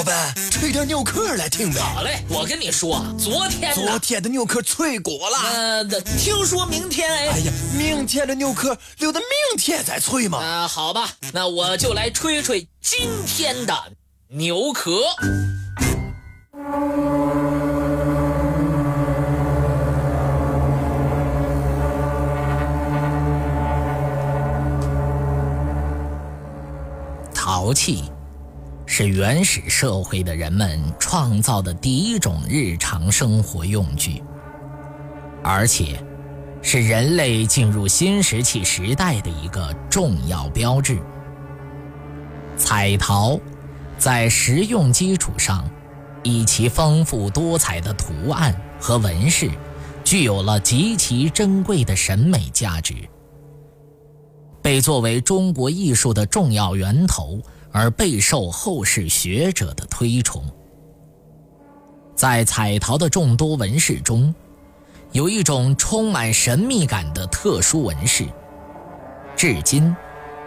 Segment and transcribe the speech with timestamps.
[0.00, 1.78] 老板，吹点牛壳来听呗。
[1.78, 5.36] 好嘞，我跟你说，昨天昨天的牛壳脆过了。
[5.52, 5.84] 呃，
[6.16, 7.28] 听说明天哎。
[7.28, 10.38] 哎呀，明天的牛壳留到明天再吹嘛。
[10.38, 13.74] 啊，好吧，那我就来吹吹今天的
[14.28, 15.02] 牛壳。
[27.34, 28.09] 陶器
[29.00, 34.22] 是原始社会的人们创造的第一种日常生活用具，
[35.42, 35.98] 而且
[36.60, 40.98] 是人类进入新石器时代的一个重要标志。
[42.58, 43.40] 彩陶
[43.96, 45.66] 在实用基础上，
[46.22, 49.50] 以其丰富多彩的图案和纹饰，
[50.04, 52.94] 具有了极其珍贵的审美价值。
[54.60, 57.40] 被作为中国艺术的重要源头
[57.72, 60.42] 而备受后世学者的推崇。
[62.14, 64.34] 在彩陶的众多纹饰中，
[65.12, 68.26] 有一种充满神秘感的特殊纹饰，
[69.34, 69.94] 至今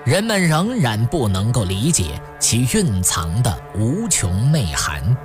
[0.05, 5.15] 人们仍然不能够理解其蕴藏的无穷内涵。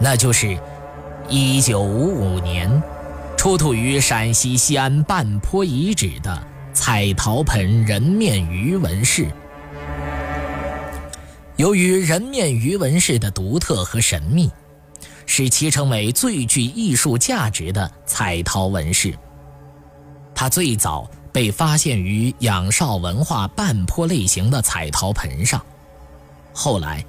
[0.00, 0.58] 那就是
[1.28, 2.82] 1955年
[3.36, 6.54] 出土于陕西西安半坡遗址的。
[6.76, 9.28] 彩陶盆人面鱼纹饰，
[11.56, 14.50] 由于人面鱼纹饰的独特和神秘，
[15.26, 19.16] 使其成为最具艺术价值的彩陶纹饰。
[20.34, 25.64] 它最早被发现于仰韶文化半坡类型的彩陶盆上，
[26.52, 27.04] 后来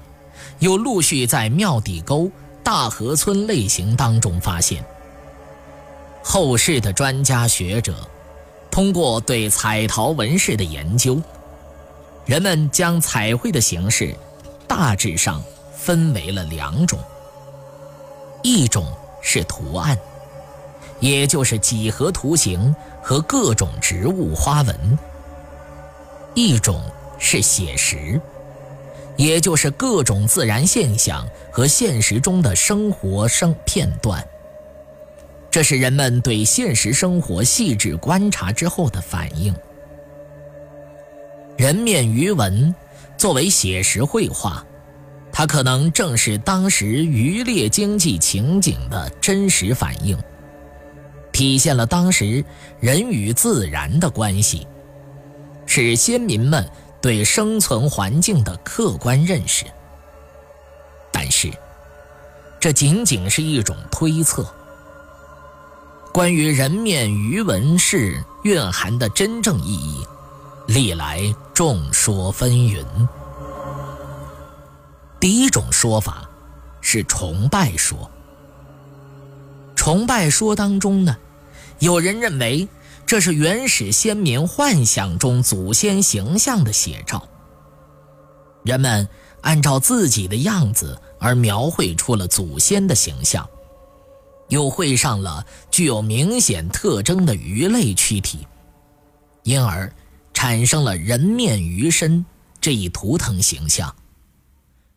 [0.60, 2.30] 又陆续在庙底沟、
[2.62, 4.84] 大河村类型当中发现。
[6.22, 7.94] 后世的专家学者。
[8.68, 11.18] 通过对彩陶纹饰的研究，
[12.26, 14.14] 人们将彩绘的形式
[14.68, 15.42] 大致上
[15.74, 16.98] 分为了两种：
[18.42, 18.86] 一种
[19.22, 19.96] 是图案，
[21.00, 24.74] 也就是几何图形和各种植物花纹；
[26.34, 26.82] 一种
[27.18, 28.20] 是写实，
[29.16, 34.22] 也就是各种自然现象和现实中的生活生片段。
[35.50, 39.54] 这是人们对现实生活细致观察之后的反应。
[41.56, 42.74] 人面鱼纹
[43.16, 44.64] 作为写实绘画，
[45.32, 50.16] 它可能正是当时渔猎经济情景的真实反应，
[51.32, 52.44] 体现了当时
[52.80, 54.66] 人与自然的关系，
[55.66, 56.68] 是先民们
[57.00, 59.64] 对生存环境的客观认识。
[61.10, 61.50] 但是，
[62.60, 64.46] 这仅仅是一种推测。
[66.12, 70.06] 关于人面鱼纹饰蕴含的真正意义，
[70.66, 71.22] 历来
[71.54, 72.84] 众说纷纭。
[75.20, 76.28] 第一种说法
[76.80, 78.10] 是崇拜说。
[79.74, 81.16] 崇拜说当中呢，
[81.78, 82.68] 有人认为
[83.06, 87.22] 这是原始先民幻想中祖先形象的写照。
[88.64, 89.08] 人们
[89.42, 93.48] 按照自己的样子而描绘出了祖先的形象。
[94.48, 98.46] 又绘上了具有明显特征的鱼类躯体，
[99.42, 99.92] 因而
[100.36, 102.22] 产生了人面鱼身
[102.60, 103.96] 这一图腾形象，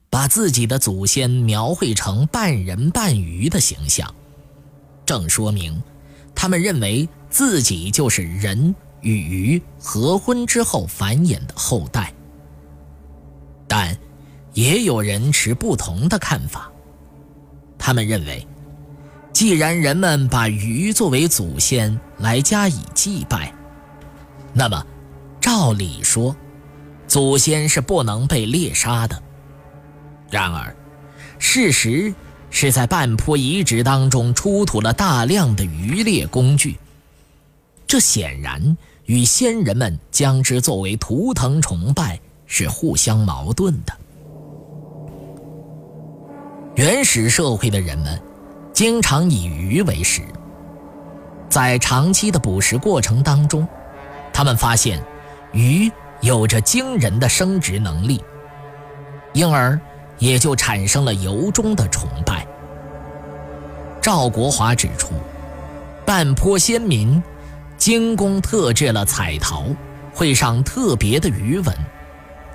[0.09, 4.13] 把自己的祖先描绘成半人半鱼的形象，
[5.05, 5.81] 正说明
[6.35, 12.13] 他们认为自己就是人与鱼合婚之后繁衍的后代。
[13.65, 13.97] 但
[14.53, 16.69] 也有人持不同的看法，
[17.77, 18.45] 他们认为。
[19.31, 23.53] 既然人们把鱼作为祖先来加以祭拜，
[24.53, 24.85] 那么
[25.51, 26.35] 照理说，
[27.07, 29.19] 祖先是不能被猎杀的。
[30.29, 30.75] 然而，
[31.39, 32.13] 事实
[32.51, 36.77] 是在半坡遗址当中出土了大量的渔猎工具，
[37.87, 43.93] 这显然与先人们将之作为图腾崇拜是互相矛盾的。
[46.75, 48.21] 原始社会的人们。
[48.71, 50.21] 经常以鱼为食，
[51.49, 53.67] 在长期的捕食过程当中，
[54.31, 55.03] 他们发现
[55.51, 55.91] 鱼
[56.21, 58.23] 有着惊人的生殖能力，
[59.33, 59.79] 因而
[60.17, 62.45] 也就产生了由衷的崇拜。
[64.01, 65.13] 赵国华指出，
[66.05, 67.21] 半坡先民
[67.77, 69.65] 精工特制了彩陶，
[70.13, 71.75] 绘上特别的鱼纹，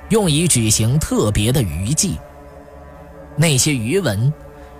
[0.08, 2.18] 用以举行特别的鱼祭。
[3.36, 4.32] 那些鱼纹。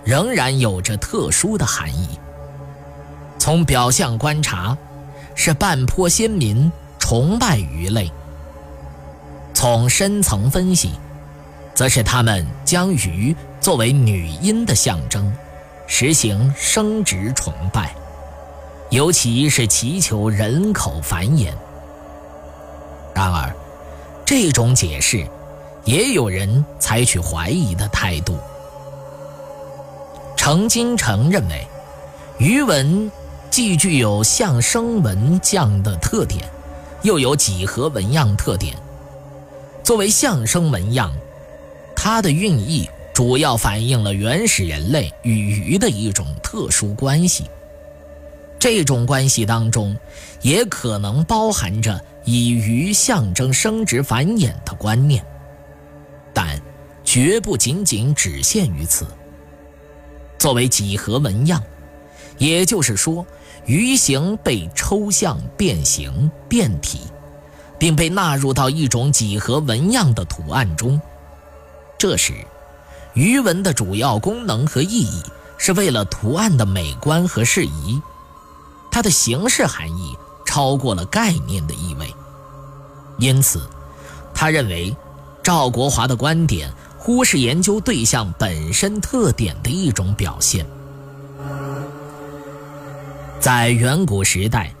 [0.05, 2.07] 仍然有着特殊的含义。
[3.39, 4.77] 从表象观察，
[5.33, 6.71] 是半坡先民
[7.07, 8.07] 崇拜鱼类；
[9.53, 10.93] 从深层分析，
[11.75, 15.31] 则是他们将鱼作为女阴的象征，
[15.85, 17.93] 实行生殖崇拜，
[18.89, 21.53] 尤其是祈求人口繁衍。
[23.13, 23.53] 然而，
[24.25, 25.27] 这种解释
[25.83, 28.35] 也有人采取怀疑的态度。
[30.35, 31.67] 程金城认为，
[32.39, 33.11] 鱼纹
[33.51, 36.49] 既具有象声纹样的特点，
[37.05, 38.75] 又有几何纹样特点。
[39.83, 41.15] 作为象声纹样，
[41.95, 47.45] 它的寓意主要反映了原始人类与鱼的一种特殊关系。
[48.57, 49.95] 这种关系当中，
[50.41, 55.23] 也可能包含着以鱼象征生殖繁衍的观念，
[56.33, 56.59] 但
[57.03, 59.05] 绝不仅仅只限于此。
[60.39, 61.61] 作为几何纹样，
[62.39, 63.23] 也就是说，
[63.65, 67.01] 鱼形被抽象变形变体，
[67.79, 70.99] 并被纳入到一种几何纹样的图案中。
[71.97, 72.33] 这时，
[73.13, 75.23] 鱼纹的主要功能和意义
[75.57, 78.01] 是为了图案的美观和适宜，
[78.91, 80.15] 它的形式含义
[80.45, 82.13] 超过了概念的意味。
[83.17, 83.67] 因此，
[84.33, 84.95] 他认为
[85.41, 86.71] 赵国华的观点。
[86.97, 90.65] 忽视研究对象本身特点的一种表现。
[93.45, 94.73] 在远古时代，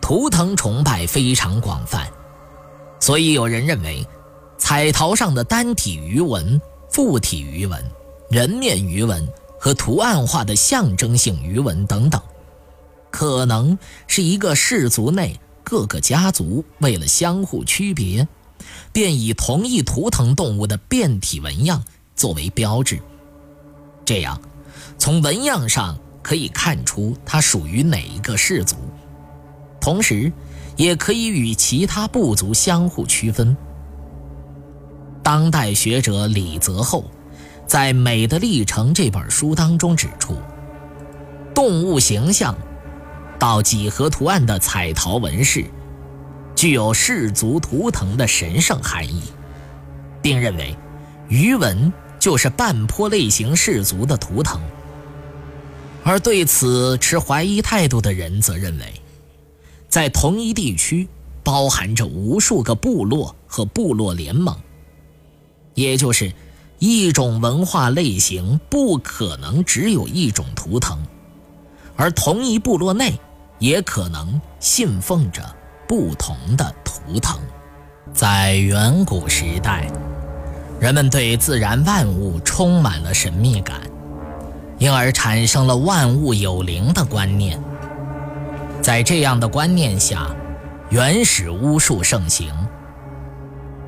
[0.00, 2.04] 图腾崇拜非常广泛，
[2.98, 4.04] 所以有人认为，
[4.58, 6.60] 彩陶上的单体鱼纹、
[6.90, 7.80] 复体鱼纹、
[8.28, 9.24] 人面鱼纹
[9.56, 12.20] 和图案化的象征性鱼纹等等，
[13.12, 13.78] 可能
[14.08, 18.26] 是一个氏族内各个家族为了相互区别。
[18.92, 21.84] 便以同一图腾动物的变体纹样
[22.16, 23.00] 作为标志，
[24.04, 24.40] 这样
[24.98, 28.76] 从纹样上可以看出它属于哪一个氏族，
[29.80, 30.32] 同时
[30.76, 33.56] 也可以与其他部族相互区分。
[35.22, 37.04] 当代学者李泽厚
[37.66, 40.36] 在《美的历程》这本书当中指出，
[41.54, 42.56] 动物形象
[43.38, 45.64] 到几何图案的彩陶纹饰。
[46.54, 49.22] 具有氏族图腾的神圣含义，
[50.20, 50.76] 并认为
[51.28, 54.60] 鱼纹就是半坡类型氏族的图腾。
[56.04, 58.84] 而对此持怀疑态度的人则认为，
[59.88, 61.08] 在同一地区
[61.42, 64.56] 包含着无数个部落和部落联盟，
[65.74, 66.32] 也就是
[66.78, 70.98] 一种文化类型不可能只有一种图腾，
[71.96, 73.18] 而同一部落内
[73.58, 75.42] 也可能信奉着。
[75.84, 77.38] 不同的图腾，
[78.14, 79.86] 在远古时代，
[80.80, 83.82] 人们对自然万物充满了神秘感，
[84.82, 87.56] 因而产生了万物有灵的观念。
[88.82, 90.34] 在这样的观念下，
[90.90, 92.52] 原始巫术盛行。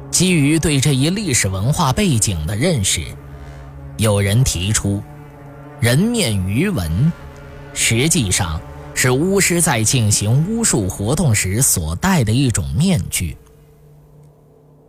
[0.09, 3.01] 基于对这一历史文化背景的认识，
[3.97, 5.03] 有人提出，
[5.81, 7.13] 人面鱼纹
[7.75, 8.61] 实际上。
[8.97, 13.37] 是巫师在进行巫术活动时所戴的一种面具。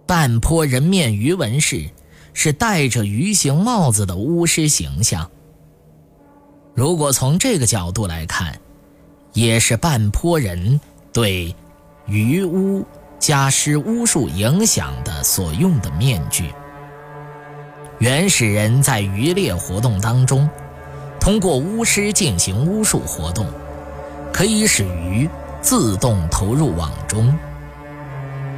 [0.06, 1.90] 半坡人面鱼纹饰
[2.32, 5.28] 是戴着鱼形帽子的巫师形象。
[6.76, 8.54] 如果从这个角度来看，
[9.32, 10.80] 也是半坡人
[11.14, 11.56] 对
[12.06, 12.86] 鱼巫
[13.18, 16.54] 加施巫术影响的所用的面具。
[18.00, 20.50] 原始人在渔猎活动当中，
[21.18, 23.48] 通过巫师进行巫术活动。
[24.34, 25.30] 可以使鱼
[25.62, 27.34] 自动投入网中。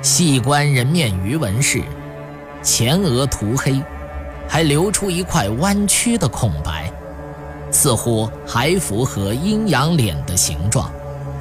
[0.01, 1.83] 细观人面鱼纹饰，
[2.63, 3.79] 前额涂黑，
[4.49, 6.91] 还留出一块弯曲的空白，
[7.87, 10.91] 似乎还符合阴阳脸的形状，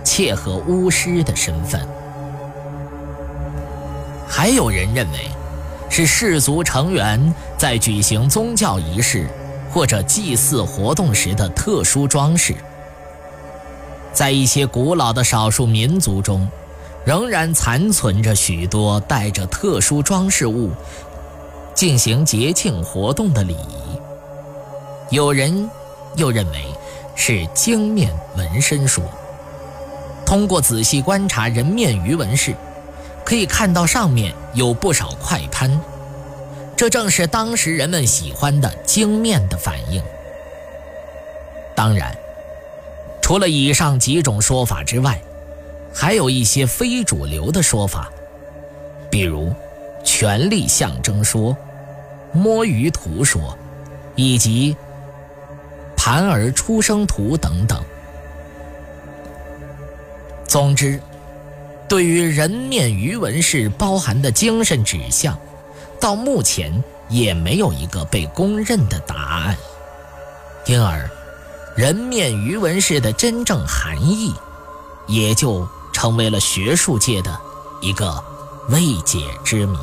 [0.04, 1.84] 切合巫师的身份。
[4.28, 5.28] 还有人认为，
[5.90, 9.28] 是氏族成员在举行宗教仪式
[9.72, 12.54] 或者祭祀活动时的特殊装饰。
[14.12, 16.48] 在一些古老的少数民族中，
[17.04, 20.70] 仍然残存着许多带着特殊装饰物
[21.74, 23.98] 进行节庆活动的礼仪。
[25.10, 25.68] 有人
[26.16, 26.64] 又认为
[27.14, 29.04] 是经面纹身说。
[30.24, 32.54] 通过仔细观察人面鱼纹饰，
[33.24, 35.80] 可以看到上面有不少块斑，
[36.76, 40.02] 这正是当时人们喜欢的经面的反应。
[41.74, 42.16] 当然。
[43.22, 45.20] 除了以上几种说法之外，
[45.92, 48.08] 还有一些非主流的说法，
[49.10, 49.52] 比如
[50.04, 51.56] 权力象征说、
[52.30, 53.58] 摸鱼图说，
[54.14, 54.76] 以及
[56.06, 57.82] 盘儿出生图等等。
[60.46, 61.00] 总之，
[61.88, 65.36] 对于人面鱼纹饰包含的精神指向，
[65.98, 66.72] 到目前
[67.08, 69.56] 也没有一个被公认的答案，
[70.66, 71.10] 因而
[71.74, 74.32] 人面鱼纹氏的真正含义，
[75.08, 77.36] 也就成为了学术界的
[77.80, 78.22] 一个
[78.68, 79.76] 未解之谜。